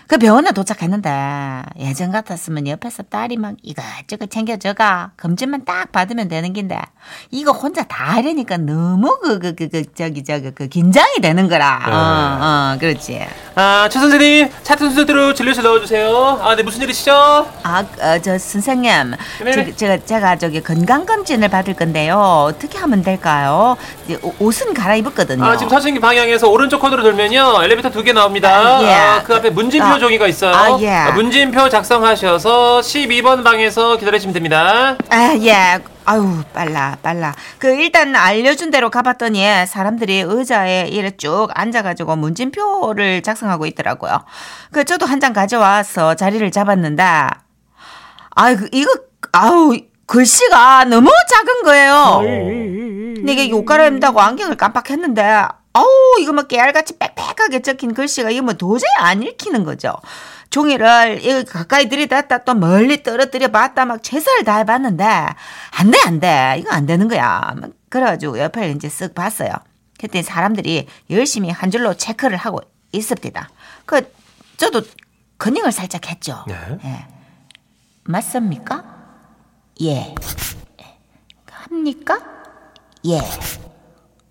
그 0.08 0.18
병원에 0.18 0.52
도착했는데 0.54 1.64
예전 1.80 2.12
같았으면 2.12 2.66
옆에서 2.68 3.04
딸이 3.04 3.36
막 3.36 3.56
이것저것 3.62 4.30
챙겨줘가 4.32 5.12
검진만 5.18 5.66
딱 5.66 5.92
받으면 5.92 6.30
되는 6.30 6.54
긴데 6.54 6.80
이거 7.32 7.52
혼자 7.52 7.84
다 7.84 8.06
하려니까 8.14 8.56
너무 8.58 9.20
그 9.22 9.40
그 9.40 9.54
그 9.54 9.68
그 9.70 9.84
저기 9.94 10.24
저기 10.24 10.52
그 10.52 10.68
긴장이 10.70 11.20
되는 11.22 11.50
거라. 11.50 11.82
어, 11.86 12.74
어, 12.76 12.78
그렇지. 12.80 13.26
아, 13.56 13.90
최 13.92 14.00
선생님, 14.00 14.50
차트 14.64 14.86
순서대로 14.86 15.34
진료실 15.34 15.64
넣어주세요. 15.64 16.40
아, 16.42 16.56
네, 16.56 16.64
무슨 16.64 16.82
일이시죠? 16.84 17.12
아, 17.64 17.80
어, 18.00 18.20
저 18.22 18.38
선생님, 18.38 19.14
네네. 19.44 19.52
저, 19.72 19.76
제가 19.76 20.06
제가 20.06 20.36
저기 20.38 20.62
건강 20.64 21.06
검진을 21.06 21.50
받을 21.50 21.74
건데요. 21.74 22.18
어떻게 22.18 22.78
하면 22.78 23.02
될까요? 23.04 23.76
옷은 24.40 24.74
갈아입었거든요. 24.74 25.44
아, 25.44 25.58
지금 25.58 25.70
선생님 25.70 26.02
방향에서 26.02 26.48
오른쪽 26.50 26.80
코너로 26.82 27.04
돌면요. 27.04 27.60
엘리베이터 27.64 27.90
두 27.90 28.04
개 28.04 28.14
나옵니다. 28.14 28.50
아, 28.50 28.84
예. 28.84 28.94
아, 28.94 29.24
그 29.24 29.36
앞에 29.36 29.50
문진표 29.50 29.97
아, 29.98 30.00
종이가 30.00 30.28
있어요. 30.28 30.54
아, 30.56 30.78
예. 30.80 31.12
문진표 31.12 31.70
작성하셔서 31.70 32.80
12번 32.82 33.44
방에서 33.44 33.98
기다리시면 33.98 34.34
됩니다. 34.34 34.96
아, 35.10 35.36
예. 35.42 35.80
아유, 36.06 36.42
빨라, 36.54 36.96
빨라. 37.04 37.34
그, 37.58 37.68
일단 37.76 38.16
알려준 38.16 38.72
대로 38.72 38.90
가봤더니 38.90 39.44
사람들이 39.68 40.20
의자에 40.26 40.88
이래 40.88 41.12
쭉 41.12 41.50
앉아가지고 41.54 42.16
문진표를 42.16 43.22
작성하고 43.24 43.66
있더라고요. 43.66 44.24
그, 44.72 44.86
저도 44.86 45.06
한 45.06 45.18
장 45.20 45.34
가져와서 45.34 46.14
자리를 46.14 46.50
잡았는데, 46.52 47.04
아이, 48.36 48.56
그, 48.56 48.70
이거, 48.72 48.92
아우, 49.34 49.76
글씨가 50.06 50.86
너무 50.86 51.10
작은 51.30 51.64
거예요. 51.64 52.22
근데 53.18 53.34
이게 53.34 53.52
옷 53.52 53.66
갈아입는다고 53.66 54.22
안경을 54.22 54.56
깜빡했는데, 54.58 55.42
아우, 55.74 55.86
이거 56.20 56.34
뭐 56.34 56.44
깨알같이 56.44 56.98
빽빽하게 56.98 57.62
적힌 57.62 57.94
글씨가 57.94 58.30
이거 58.30 58.44
뭐 58.44 58.54
도저히 58.54 58.90
안 58.98 59.22
읽히는 59.22 59.64
거죠. 59.64 59.94
종이를 60.50 61.20
이거 61.24 61.44
가까이 61.44 61.90
들이댔다 61.90 62.40
또 62.40 62.54
멀리 62.54 63.04
떨어뜨려 63.04 63.50
봤다 63.50 63.86
막 63.86 64.02
최선을 64.02 64.44
다해 64.44 64.66
봤는데, 64.66 65.04
안 65.04 65.92
돼, 65.92 66.00
안 66.06 66.20
돼. 66.20 66.56
이거 66.60 66.72
안 66.72 66.86
되는 66.86 67.08
거야. 67.08 67.54
막 67.56 67.72
그래가지고 67.90 68.40
옆에 68.40 68.72
이제 68.72 68.88
쓱 68.88 69.14
봤어요. 69.14 69.52
그랬더니 69.98 70.24
사람들이 70.24 70.88
열심히 71.10 71.50
한 71.50 71.72
줄로 71.72 71.94
체크를 71.96 72.38
하고 72.38 72.62
있습니다. 72.92 73.50
그, 73.86 74.12
저도 74.58 74.82
컨닝을 75.38 75.72
살짝 75.72 76.08
했죠. 76.10 76.44
네. 76.48 76.56
예. 76.86 77.08
맞습니까? 78.06 78.84
예. 79.82 80.16
합니까? 81.68 82.20
예. 83.06 83.20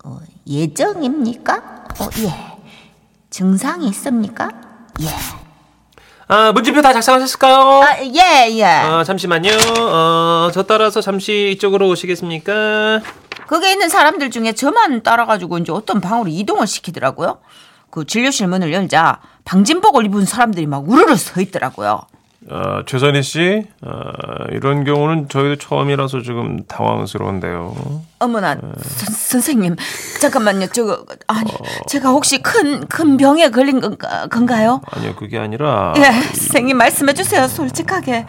어, 0.03 0.19
예정입니까? 0.47 1.55
어, 1.99 2.09
예. 2.19 2.57
증상이 3.29 3.87
있습니까? 3.89 4.49
예. 5.01 5.07
아, 6.29 6.51
문진표 6.51 6.81
다 6.81 6.91
작성하셨을까요? 6.93 7.55
아, 7.83 7.97
예, 8.03 8.49
예. 8.51 8.63
아, 8.65 9.03
잠시만요. 9.03 9.49
어, 9.79 10.49
저 10.53 10.63
따라서 10.63 11.01
잠시 11.01 11.51
이쪽으로 11.55 11.87
오시겠습니까? 11.89 13.01
거기에 13.47 13.71
있는 13.73 13.87
사람들 13.87 14.29
중에 14.29 14.53
저만 14.53 15.03
따라가지고 15.03 15.59
이제 15.59 15.71
어떤 15.71 16.01
방으로 16.01 16.29
이동을 16.29 16.67
시키더라고요. 16.67 17.39
그 17.89 18.05
진료실 18.05 18.47
문을 18.47 18.73
열자 18.73 19.21
방진복을 19.45 20.05
입은 20.05 20.25
사람들이 20.25 20.67
막 20.67 20.87
우르르 20.87 21.15
서 21.15 21.39
있더라고요. 21.39 22.01
어, 22.49 22.81
최선희 22.85 23.23
씨, 23.23 23.63
어, 23.85 23.91
이런 24.51 24.83
경우는 24.85 25.27
저희도 25.27 25.57
처음이라서 25.57 26.21
조금 26.21 26.63
당황스러운데요. 26.65 27.75
어머나 28.19 28.55
선, 28.55 29.13
선생님 29.13 29.75
잠깐만요. 30.21 30.67
저거 30.67 31.03
아니 31.27 31.51
제가 31.87 32.09
혹시 32.09 32.41
큰 32.41 32.85
큰 32.87 33.17
병에 33.17 33.49
걸린 33.49 33.81
건가, 33.81 34.27
건가요? 34.27 34.81
아니요, 34.91 35.15
그게 35.15 35.37
아니라 35.37 35.93
예, 35.97 36.03
선생님 36.03 36.77
말씀해 36.77 37.13
주세요. 37.13 37.47
솔직하게. 37.47 38.25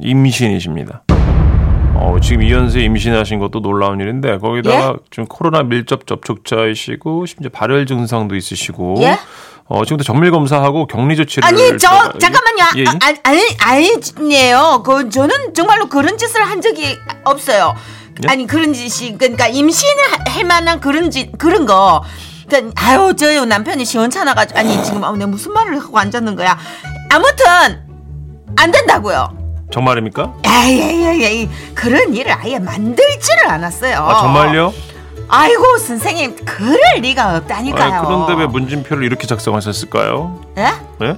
임신이십니다. 0.00 1.02
어, 1.94 2.16
지금 2.22 2.42
이연세 2.42 2.80
임신하신 2.80 3.38
것도 3.40 3.60
놀라운 3.60 4.00
일인데 4.00 4.38
거기다가 4.38 4.94
예? 4.94 5.04
지금 5.10 5.26
코로나 5.26 5.62
밀접 5.62 6.06
접촉자이시고 6.06 7.26
심지어 7.26 7.50
발열 7.52 7.84
증상도 7.84 8.36
있으시고 8.36 8.96
예? 9.00 9.18
어, 9.72 9.84
지금도 9.84 10.02
정밀 10.02 10.32
검사하고 10.32 10.86
격리 10.88 11.14
조치를 11.14 11.46
아니 11.46 11.78
저 11.78 11.88
제가- 11.88 12.18
잠깐만요. 12.20 12.64
예, 12.76 12.80
예? 12.80 12.84
아, 12.88 12.92
아, 13.02 13.14
아니 13.22 13.40
아니에요. 14.18 14.82
그 14.84 15.08
저는 15.08 15.54
정말로 15.54 15.88
그런 15.88 16.18
짓을 16.18 16.42
한 16.42 16.60
적이 16.60 16.98
없어요. 17.22 17.76
예? 18.24 18.28
아니 18.28 18.48
그런 18.48 18.72
짓이 18.74 19.16
그러니까 19.16 19.46
임신을 19.46 19.94
하- 20.12 20.32
할 20.34 20.44
만한 20.44 20.80
그런 20.80 21.08
짓 21.12 21.38
그런 21.38 21.66
거. 21.66 22.02
그러니까 22.48 22.72
아유 22.84 23.14
저 23.16 23.44
남편이 23.44 23.84
시원찮아가지고 23.84 24.58
아니 24.58 24.82
지금 24.84 25.04
아, 25.04 25.12
내가 25.12 25.28
무슨 25.28 25.52
말을 25.52 25.78
하고 25.80 25.96
앉았는 26.00 26.34
거야. 26.34 26.58
아무튼 27.12 27.46
안 28.56 28.72
된다고요. 28.72 29.38
정말입니까? 29.72 30.34
에이, 30.44 31.48
그런 31.76 32.12
일을 32.12 32.32
아예 32.32 32.58
만들지를 32.58 33.46
않았어요. 33.46 33.98
아, 33.98 34.20
정말요? 34.20 34.74
아이고 35.30 35.78
선생님 35.78 36.36
그럴 36.44 36.76
리가 37.00 37.36
없다니까요. 37.36 37.92
아니, 37.92 38.06
그런데 38.06 38.34
왜 38.34 38.46
문진표를 38.46 39.04
이렇게 39.04 39.26
작성하셨을까요? 39.26 40.44
예? 40.58 40.64
예? 41.06 41.16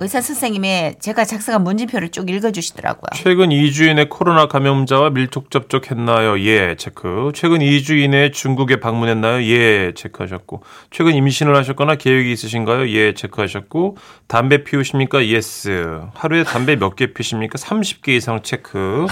의사 0.00 0.20
선생님이 0.20 0.94
제가 1.00 1.24
작성한 1.24 1.64
문진표를 1.64 2.10
쭉 2.10 2.30
읽어주시더라고요. 2.30 3.10
최근 3.14 3.48
2주 3.48 3.90
이내 3.90 4.04
코로나 4.04 4.46
감염자와 4.46 5.10
밀접 5.10 5.50
접촉했나요? 5.50 6.38
예, 6.44 6.76
체크. 6.76 7.32
최근 7.34 7.58
2주 7.58 8.00
이내에 8.00 8.30
중국에 8.30 8.78
방문했나요? 8.78 9.42
예, 9.42 9.92
체크하셨고. 9.96 10.62
최근 10.92 11.14
임신을 11.14 11.56
하셨거나 11.56 11.96
계획이 11.96 12.30
있으신가요? 12.30 12.88
예, 12.90 13.12
체크하셨고. 13.14 13.96
담배 14.28 14.62
피우십니까? 14.62 15.26
Yes. 15.26 16.02
하루에 16.14 16.44
담배 16.44 16.76
몇 16.76 16.94
개 16.94 17.12
피십니까? 17.12 17.58
30개 17.58 18.10
이상 18.10 18.42
체크. 18.44 19.06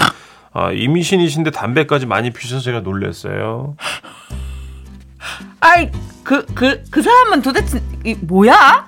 아, 0.53 0.71
임신이신데 0.71 1.51
담배까지 1.51 2.05
많이 2.05 2.31
피셔서 2.31 2.61
제가 2.63 2.79
놀랐어요. 2.81 3.75
아이 5.59 5.89
그 6.23 6.45
그 6.53 6.83
그 6.91 7.01
사람은 7.01 7.41
도대체 7.41 7.81
이, 8.05 8.15
뭐야? 8.21 8.87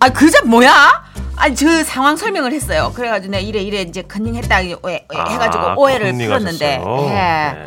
아 0.00 0.08
그자 0.10 0.42
뭐야? 0.44 1.04
아니 1.36 1.54
저 1.54 1.82
상황 1.84 2.16
설명을 2.16 2.52
했어요. 2.52 2.92
그래가지고 2.94 3.32
내가 3.32 3.40
이래 3.42 3.60
이래 3.62 3.82
이제 3.82 4.02
컨닝했다 4.02 4.56
해- 4.56 4.72
해- 4.86 5.06
해가지고 5.12 5.64
아, 5.64 5.74
오해를. 5.76 6.12
풀었는데. 6.12 6.82
예. 6.84 7.08
네. 7.08 7.66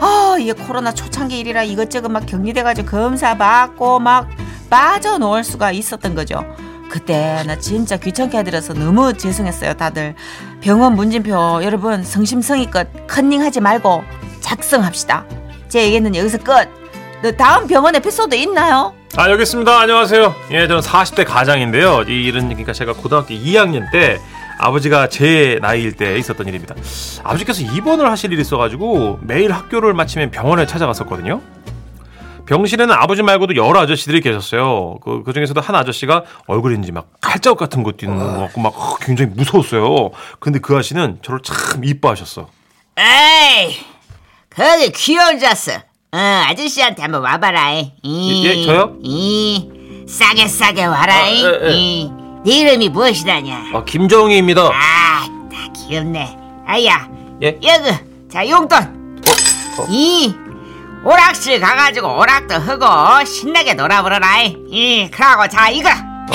아 0.00 0.36
이게 0.38 0.52
코로나 0.52 0.92
초창기 0.92 1.38
일이라 1.38 1.62
이것저것 1.62 2.08
막 2.10 2.26
격리돼가지고 2.26 2.88
검사 2.88 3.36
받고 3.36 4.00
막 4.00 4.28
빠져놓을 4.68 5.42
수가 5.44 5.72
있었던 5.72 6.14
거죠. 6.14 6.44
그때 6.88 7.42
나 7.46 7.58
진짜 7.58 7.96
귀찮게 7.96 8.38
해드려서 8.38 8.74
너무 8.74 9.12
죄송했어요 9.14 9.74
다들 9.74 10.14
병원 10.60 10.94
문진표 10.94 11.60
여러분 11.62 12.02
성심성의껏 12.02 13.06
컨닝하지 13.08 13.60
말고 13.60 14.04
작성합시다 14.40 15.24
제 15.68 15.82
얘기는 15.82 16.14
여기서 16.14 16.38
끝너 16.38 17.32
다음 17.36 17.66
병원 17.66 17.94
에피소드 17.96 18.34
있나요? 18.36 18.94
아, 19.18 19.30
여기 19.30 19.42
있습니다. 19.44 19.80
안녕하세요. 19.80 20.34
예, 20.50 20.68
저는 20.68 20.82
40대 20.82 21.24
가장인데요. 21.26 22.02
이 22.06 22.26
일은 22.26 22.48
그러니까 22.48 22.74
제가 22.74 22.92
고등학교 22.92 23.34
2학년 23.34 23.90
때 23.90 24.18
아버지가 24.58 25.08
제 25.08 25.58
나이일 25.62 25.92
때 25.96 26.18
있었던 26.18 26.46
일입니다. 26.46 26.74
아버지께서 27.24 27.62
입원을 27.62 28.10
하실 28.10 28.32
일이 28.32 28.42
있어가지고 28.42 29.20
매일 29.22 29.52
학교를 29.52 29.94
마치면 29.94 30.30
병원에 30.30 30.66
찾아갔었거든요. 30.66 31.40
병실에는 32.46 32.94
아버지 32.94 33.22
말고도 33.22 33.56
여러 33.56 33.80
아저씨들이 33.80 34.20
계셨어요. 34.20 34.98
그, 35.02 35.22
그 35.24 35.32
중에서도 35.32 35.60
한 35.60 35.74
아저씨가 35.76 36.24
얼굴인지 36.46 36.92
막 36.92 37.08
칼자국 37.20 37.58
같은 37.58 37.82
것도 37.82 38.06
있는 38.06 38.18
것 38.18 38.38
같고 38.38 38.60
막 38.60 38.72
어, 38.76 38.96
굉장히 39.00 39.32
무서웠어요. 39.34 40.10
근데 40.38 40.58
그 40.60 40.74
아저씨는 40.74 41.18
저를 41.22 41.40
참 41.42 41.84
이뻐하셨어. 41.84 42.48
에이, 42.98 43.76
거기 44.50 44.90
귀여운 44.92 45.38
자스. 45.38 45.72
어, 46.12 46.18
아저씨한테 46.18 47.02
한번 47.02 47.22
와봐라. 47.22 47.72
이, 48.02 48.46
예, 48.46 48.64
저요? 48.64 48.96
이, 49.02 50.04
싸게 50.08 50.46
싸게 50.46 50.84
와라. 50.84 51.14
아, 51.14 51.28
예, 51.28 51.60
예. 51.64 51.70
이, 51.72 52.10
네 52.44 52.58
이름이 52.60 52.88
무엇이다냐? 52.90 53.70
아, 53.74 53.84
김정희입니다. 53.84 54.62
아, 54.62 55.26
다 55.50 55.72
귀엽네. 55.74 56.38
아야, 56.64 57.08
예? 57.42 57.58
여기, 57.62 57.90
자 58.30 58.48
용돈. 58.48 59.20
이, 59.90 60.32
오락실 61.06 61.60
가가지고 61.60 62.18
오락도 62.18 62.56
하고 62.56 63.24
신나게 63.24 63.74
놀아보러라. 63.74 64.42
이, 64.42 65.08
그러고 65.08 65.46
자 65.46 65.68
이거. 65.68 65.88
어, 65.88 66.26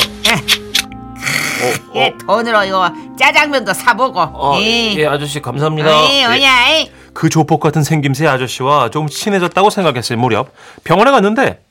예, 1.96 2.14
돈으로 2.26 2.64
이거 2.64 2.90
짜장면도 3.20 3.74
사보고. 3.74 4.22
어, 4.22 4.58
이, 4.58 4.96
예, 4.98 5.08
아저씨 5.08 5.42
감사합니다. 5.42 5.90
어이, 5.90 6.22
예. 6.22 6.26
뭐냐? 6.26 6.70
이. 6.70 6.90
그 7.14 7.28
조폭 7.28 7.60
같은 7.60 7.84
생김새 7.84 8.26
아저씨와 8.28 8.92
좀 8.92 9.10
친해졌다고 9.10 9.70
생각했을 9.70 10.16
무렵 10.16 10.54
병원에 10.86 11.12
갔는데 11.12 11.62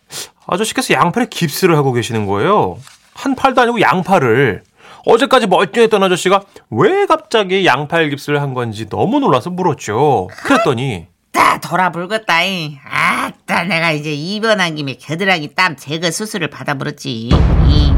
아저씨께서 0.47 0.92
양팔에 0.92 1.28
깁스를 1.30 1.78
하고 1.78 1.95
계시는 1.95 2.26
거예요. 2.26 2.76
한 3.14 3.35
팔도 3.35 3.62
아니고 3.62 3.80
양팔을. 3.80 4.62
어제까지 5.07 5.47
멀쩡했던 5.47 6.02
아저씨가 6.02 6.42
왜 6.69 7.07
갑자기 7.07 7.64
양팔 7.64 8.11
깁스를 8.11 8.42
한 8.42 8.52
건지 8.52 8.90
너무 8.90 9.21
놀라서 9.21 9.49
물었죠. 9.49 10.28
그랬더니 10.42 11.07
아따 11.32 11.58
돌아불겠다 11.60 12.42
이. 12.44 12.78
아따 12.84 13.64
내가 13.64 13.92
이제 13.92 14.12
입원한 14.12 14.75
김에 14.75 14.94
겨드랑이 14.94 15.54
땀 15.54 15.76
제거 15.76 16.10
수술을 16.10 16.49
받아버렸지 16.50 17.10
이. 17.28 17.30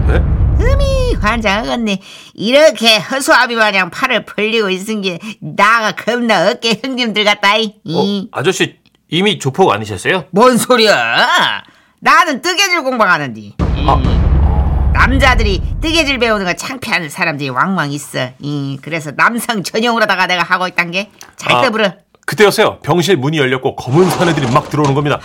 네? 0.06 0.18
흠이 0.58 1.14
환장 1.20 1.64
하겠네 1.64 1.98
이렇게 2.34 2.98
허수아비 2.98 3.54
마냥 3.56 3.90
팔을 3.90 4.24
벌리고 4.24 4.70
있은 4.70 5.00
게 5.00 5.18
나가 5.40 5.92
겁나 5.92 6.50
어깨 6.50 6.80
형님들 6.82 7.24
같다 7.24 7.56
이. 7.56 7.74
이. 7.84 8.28
어, 8.32 8.38
아저씨 8.38 8.76
이미 9.08 9.38
조폭 9.38 9.70
아니셨어요? 9.72 10.26
뭔 10.30 10.56
소리야 10.58 11.62
나는 12.00 12.42
뜨개질 12.42 12.82
공부하는데 12.82 13.40
이. 13.40 13.54
아. 13.86 14.92
남자들이 14.94 15.60
뜨개질 15.80 16.18
배우는 16.18 16.44
거 16.44 16.52
창피하는 16.52 17.08
사람들이 17.08 17.48
왕왕 17.48 17.92
있어 17.92 18.30
이. 18.40 18.78
그래서 18.82 19.10
남성 19.12 19.62
전용으로다가 19.62 20.26
내가 20.26 20.42
하고 20.42 20.68
있단 20.68 20.90
게잘 20.90 21.52
아. 21.52 21.62
떠부러 21.62 21.92
그때였어요. 22.36 22.78
병실 22.78 23.16
문이 23.16 23.38
열렸고 23.38 23.76
검은 23.76 24.08
사내들이 24.08 24.50
막 24.50 24.70
들어오는 24.70 24.94
겁니다. 24.94 25.20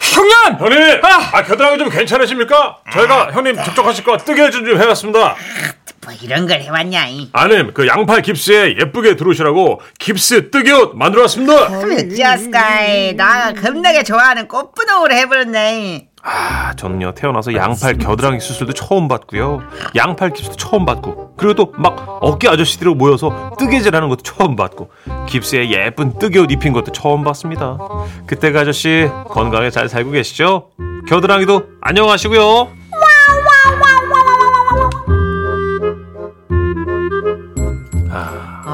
형님! 0.00 0.58
형님! 0.58 1.00
아, 1.04 1.42
겨드랑이 1.44 1.78
좀 1.78 1.88
괜찮으십니까? 1.88 2.78
저희가 2.92 3.30
형님 3.32 3.54
접촉하실 3.56 4.02
거 4.04 4.16
뜨개질 4.18 4.64
좀 4.64 4.80
해놨습니다. 4.80 5.36
뭐 6.02 6.14
이런 6.22 6.48
걸 6.48 6.60
해왔냐 6.60 7.06
이. 7.08 7.28
아님, 7.32 7.72
그 7.72 7.86
양팔 7.86 8.22
깁스에 8.22 8.76
예쁘게 8.80 9.14
들어오시라고 9.16 9.80
깁스 10.00 10.50
뜨개 10.50 10.72
옷 10.72 10.96
만들어왔습니다. 10.96 11.52
어쩌스카이 11.66 13.14
나가 13.14 13.52
겁나게 13.52 14.02
좋아하는 14.02 14.48
꽃분홍으로 14.48 15.14
해버렸네 15.14 16.08
아, 16.22 16.74
저는요 16.76 17.12
태어나서 17.14 17.54
양팔 17.54 17.94
겨드랑이 17.98 18.40
수술도 18.40 18.74
처음 18.74 19.08
받고요. 19.08 19.60
양팔 19.96 20.32
깁스도 20.34 20.56
처음 20.56 20.84
받고 20.84 21.34
그리고 21.36 21.54
또 21.54 21.72
막 21.76 22.18
어깨 22.20 22.48
아저씨들이 22.48 22.94
모여서 22.94 23.52
뜨개질하는 23.58 24.08
것도 24.10 24.22
처음 24.22 24.54
받고 24.56 24.90
깁스에 25.28 25.70
예쁜 25.70 26.18
뜨개옷 26.18 26.50
입힌 26.50 26.72
것도 26.74 26.92
처음 26.92 27.24
봤습니다. 27.24 27.78
그때가 28.26 28.60
아저씨 28.60 29.08
건강하게 29.28 29.70
잘 29.70 29.88
살고 29.88 30.10
계시죠? 30.10 30.68
겨드랑이도 31.08 31.62
안녕하시고요. 31.80 32.79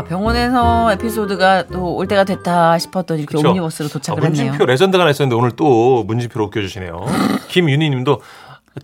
병원에서 0.08 0.92
에피소드가 0.92 1.64
또 1.68 1.96
올 1.96 2.06
때가 2.08 2.24
됐다 2.24 2.78
싶었던 2.78 3.18
이렇게 3.18 3.36
그쵸? 3.36 3.48
옴니버스로 3.48 3.88
도착을 3.88 4.22
아, 4.22 4.26
했네요. 4.26 4.44
문진표 4.44 4.66
레전드가 4.66 5.02
하나 5.02 5.10
있었는데 5.10 5.34
오늘 5.36 5.52
또 5.52 6.04
문진표로 6.04 6.46
웃겨주시네요. 6.46 7.06
김윤희님도 7.48 8.20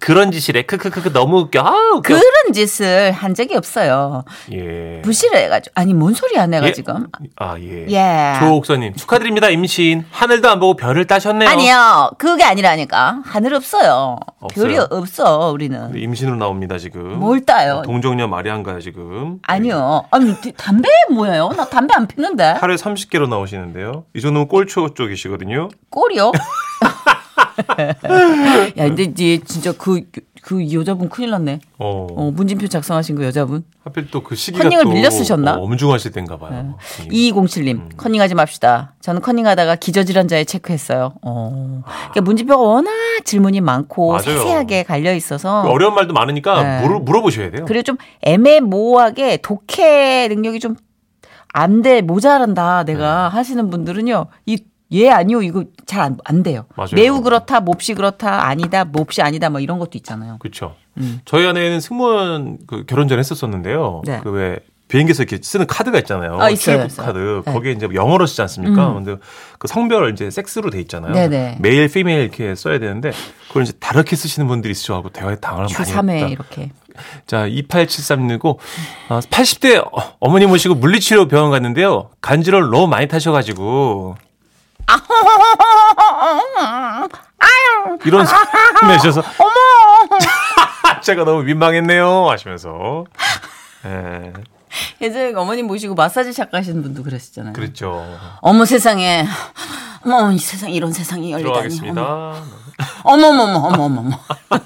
그런 0.00 0.30
짓이래. 0.32 0.62
크크크크 0.62 1.12
너무 1.12 1.40
웃겨. 1.40 1.60
아 1.60 1.70
웃겨. 1.96 2.00
그런 2.14 2.52
짓을 2.52 3.12
한 3.12 3.34
적이 3.34 3.56
없어요. 3.56 4.24
예. 4.52 5.00
무시를 5.04 5.38
해가지고 5.38 5.72
아니 5.76 5.94
뭔 5.94 6.14
소리야 6.14 6.46
내가 6.46 6.68
예? 6.68 6.72
지금 6.72 7.06
아 7.36 7.56
예. 7.58 7.86
예. 7.88 8.38
조옥서님 8.40 8.94
축하드립니다 8.94 9.50
임신. 9.50 10.04
하늘도 10.10 10.48
안 10.50 10.60
보고 10.60 10.74
별을 10.76 11.06
따셨네요. 11.06 11.48
아니요 11.48 12.10
그게 12.18 12.44
아니라니까 12.44 13.20
하늘 13.24 13.54
없어요. 13.54 14.16
없어요? 14.40 14.64
별이 14.64 14.78
없어 14.90 15.50
우리는 15.50 15.96
임신으로 15.96 16.36
나옵니다 16.36 16.78
지금. 16.78 17.18
뭘 17.20 17.44
따요? 17.44 17.82
동정녀 17.84 18.26
마리안가요 18.28 18.80
지금. 18.80 19.38
아니요 19.42 20.04
아니 20.10 20.34
담배 20.56 20.88
뭐예요? 21.10 21.50
나 21.56 21.68
담배 21.68 21.94
안 21.94 22.06
피는데 22.06 22.44
하루에 22.58 22.76
30개로 22.76 23.28
나오시는데요. 23.28 24.04
이 24.14 24.20
정도면 24.20 24.48
꼴초 24.48 24.94
쪽이시거든요. 24.94 25.68
꼴이요? 25.90 26.32
야 28.76 28.88
근데 28.88 29.04
이제 29.04 29.40
진짜 29.44 29.72
그 29.72 30.02
그 30.42 30.72
여자분 30.72 31.08
큰일 31.08 31.30
났네. 31.30 31.60
어. 31.78 32.06
어, 32.10 32.30
문진표 32.32 32.66
작성하신 32.66 33.14
그 33.14 33.24
여자분. 33.24 33.64
하필 33.84 34.10
또 34.10 34.22
그 34.24 34.34
시기가 34.34 34.64
컨닝을 34.64 34.84
또 34.84 34.90
밀려 34.90 35.08
쓰셨나? 35.08 35.54
어, 35.54 35.62
엄중하실 35.62 36.10
땐가 36.10 36.36
봐요. 36.36 36.76
예. 37.04 37.08
2207님, 37.08 37.96
컨닝하지 37.96 38.34
맙시다. 38.34 38.94
저는 39.00 39.20
컨닝하다가 39.22 39.76
기저질환자에 39.76 40.44
체크했어요. 40.44 41.14
어. 41.22 41.82
그러니까 41.86 42.20
문진표가 42.22 42.60
워낙 42.60 42.90
질문이 43.24 43.60
많고 43.60 44.08
맞아요. 44.12 44.22
세세하게 44.22 44.82
갈려 44.82 45.14
있어서 45.14 45.62
어려운 45.62 45.94
말도 45.94 46.12
많으니까 46.12 46.62
네. 46.62 46.86
물어, 46.86 46.98
물어보셔야 46.98 47.52
돼요. 47.52 47.64
그리고 47.66 47.84
좀 47.84 47.96
애매모호하게 48.22 49.38
독해 49.38 50.26
능력이 50.28 50.58
좀 50.58 50.74
안 51.52 51.82
돼, 51.82 52.00
모자란다, 52.00 52.84
내가 52.84 53.28
네. 53.28 53.36
하시는 53.36 53.68
분들은요, 53.68 54.26
이, 54.46 54.64
예, 54.92 55.10
아니요, 55.10 55.42
이거 55.42 55.64
잘 55.86 56.00
안 56.02 56.16
안 56.24 56.42
돼요. 56.42 56.64
맞아요. 56.76 56.90
매우 56.94 57.20
그렇다, 57.22 57.60
몹시 57.60 57.94
그렇다, 57.94 58.46
아니다, 58.46 58.84
몹시 58.84 59.22
아니다, 59.22 59.50
뭐 59.50 59.60
이런 59.60 59.78
것도 59.78 59.92
있잖아요. 59.94 60.36
그렇죠. 60.38 60.74
음. 60.98 61.20
저희 61.24 61.46
아내는 61.46 61.80
승무원 61.80 62.58
그 62.66 62.84
결혼 62.86 63.08
전에 63.08 63.18
했었었는데요. 63.20 64.02
네. 64.04 64.20
그왜 64.22 64.58
비행기에서 64.88 65.22
이렇게 65.22 65.38
쓰는 65.42 65.66
카드가 65.66 65.98
있잖아요. 66.00 66.38
아, 66.38 66.50
있어요, 66.50 66.86
출국. 66.86 67.04
카드. 67.06 67.42
네. 67.46 67.52
거기에 67.52 67.72
이제 67.72 67.88
영어로 67.94 68.26
쓰지 68.26 68.42
않습니까? 68.42 68.88
음. 68.90 69.04
근데 69.04 69.20
그 69.58 69.66
성별 69.66 70.12
이제 70.12 70.30
섹스로 70.30 70.68
돼 70.68 70.80
있잖아요. 70.82 71.12
네네. 71.14 71.58
메일, 71.60 71.88
피메일 71.88 72.20
이렇게 72.24 72.54
써야 72.54 72.78
되는데 72.78 73.12
그걸 73.48 73.62
이제 73.62 73.72
다르게 73.80 74.16
쓰시는 74.16 74.46
분들이 74.48 74.72
있으셔가지고 74.72 75.08
대화에 75.14 75.36
당황을 75.36 75.68
주 75.68 75.80
많이 75.80 75.92
3회 75.92 76.10
했다. 76.16 76.28
이렇게. 76.28 76.70
자, 77.26 77.46
2873이고 77.48 78.58
80대 79.08 79.82
어머니 80.20 80.44
모시고 80.46 80.74
물리치료 80.74 81.26
병원 81.28 81.50
갔는데요. 81.50 82.10
간지러를 82.20 82.68
너무 82.70 82.86
많이 82.86 83.08
타셔가지고 83.08 84.16
이런 88.04 88.26
소리 88.26 88.38
내셔서 88.88 89.22
제가 91.02 91.24
너무 91.24 91.42
민망했네요 91.42 92.28
하시면서 92.30 93.04
예, 93.84 94.32
예전에 95.00 95.34
어머님 95.34 95.66
모시고 95.66 95.94
마사지 95.94 96.32
샵 96.32 96.50
가시는 96.50 96.82
분도 96.82 97.02
그러시잖아요. 97.02 97.52
그랬죠. 97.52 98.04
어머 98.40 98.64
세상에. 98.64 99.26
어머 100.04 100.30
이 100.32 100.38
세상 100.38 100.70
이런 100.70 100.92
세상이 100.92 101.32
열리다니. 101.32 101.52
들어가겠습니다. 101.52 102.02
어머 103.04 103.28
어머 103.28 103.42
어머 103.42 103.58
어머 103.58 103.84
어머. 103.84 104.00
어머. 104.00 104.18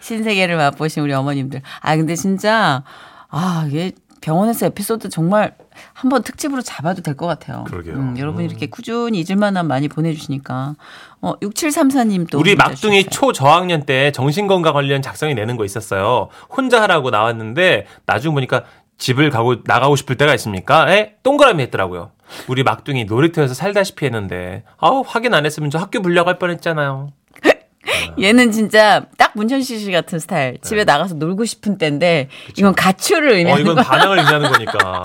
신세계를 0.00 0.56
맛보신 0.56 1.02
우리 1.02 1.12
어머님들. 1.12 1.62
아 1.80 1.96
근데 1.96 2.14
진짜 2.14 2.82
아 3.30 3.64
이게 3.68 3.92
병원에서 4.20 4.66
에피소드 4.66 5.08
정말 5.08 5.54
한번 5.92 6.22
특집으로 6.22 6.60
잡아도 6.62 7.02
될 7.02 7.14
것 7.16 7.26
같아요. 7.26 7.64
그러게요. 7.64 7.94
음, 7.94 8.16
여러분 8.18 8.44
이렇게 8.44 8.66
꾸준히 8.66 9.20
잊을만한 9.20 9.66
많이 9.66 9.88
보내주시니까. 9.88 10.74
어 11.20 11.34
6734님 11.40 12.30
또 12.30 12.38
우리 12.38 12.54
막둥이 12.56 13.04
주셨어요. 13.04 13.10
초저학년 13.10 13.84
때 13.86 14.12
정신건강 14.12 14.72
관련 14.72 15.02
작성이 15.02 15.34
내는 15.34 15.56
거 15.56 15.64
있었어요. 15.64 16.28
혼자 16.48 16.80
하라고 16.82 17.10
나왔는데 17.10 17.86
나중 18.06 18.34
보니까 18.34 18.64
집을 18.98 19.30
가고 19.30 19.56
나가고 19.64 19.96
싶을 19.96 20.16
때가 20.16 20.34
있습니까? 20.34 20.90
에? 20.92 21.14
동그라미 21.22 21.62
했더라고요. 21.64 22.10
우리 22.48 22.62
막둥이 22.62 23.04
놀이터에서 23.04 23.54
살다시피 23.54 24.04
했는데 24.06 24.64
아우 24.76 25.02
확인 25.06 25.32
안 25.34 25.46
했으면 25.46 25.70
저 25.70 25.78
학교 25.78 26.02
불려갈 26.02 26.38
뻔했잖아요. 26.38 27.10
얘는 28.20 28.52
진짜 28.52 29.06
딱 29.16 29.32
문천식 29.34 29.78
씨 29.80 29.90
같은 29.92 30.18
스타일. 30.18 30.58
집에 30.62 30.84
나가서 30.84 31.14
놀고 31.14 31.44
싶은 31.44 31.78
때인데 31.78 32.28
이건 32.56 32.74
가출을 32.74 33.28
네. 33.28 33.34
어 33.34 33.36
의미하는 33.56 33.62
이건 33.62 33.74
거야. 33.76 33.84
반항을 33.84 34.18
의미하는 34.18 34.50
거니까. 34.50 35.02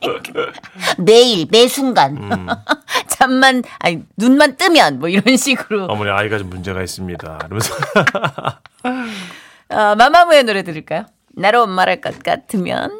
매일 0.98 1.46
매 1.50 1.68
순간 1.68 2.16
음. 2.16 2.46
잠만 3.08 3.62
아니 3.78 4.02
눈만 4.16 4.56
뜨면 4.56 4.98
뭐 4.98 5.08
이런 5.08 5.36
식으로 5.36 5.86
어머니 5.86 6.10
아이가 6.10 6.38
좀 6.38 6.48
문제가 6.50 6.82
있습니다. 6.82 7.38
이러면서 7.46 7.74
어, 9.70 9.94
마마무의 9.96 10.44
노래 10.44 10.62
들을까요? 10.62 11.06
나로 11.36 11.66
말할 11.66 12.00
것 12.00 12.22
같으면 12.22 12.90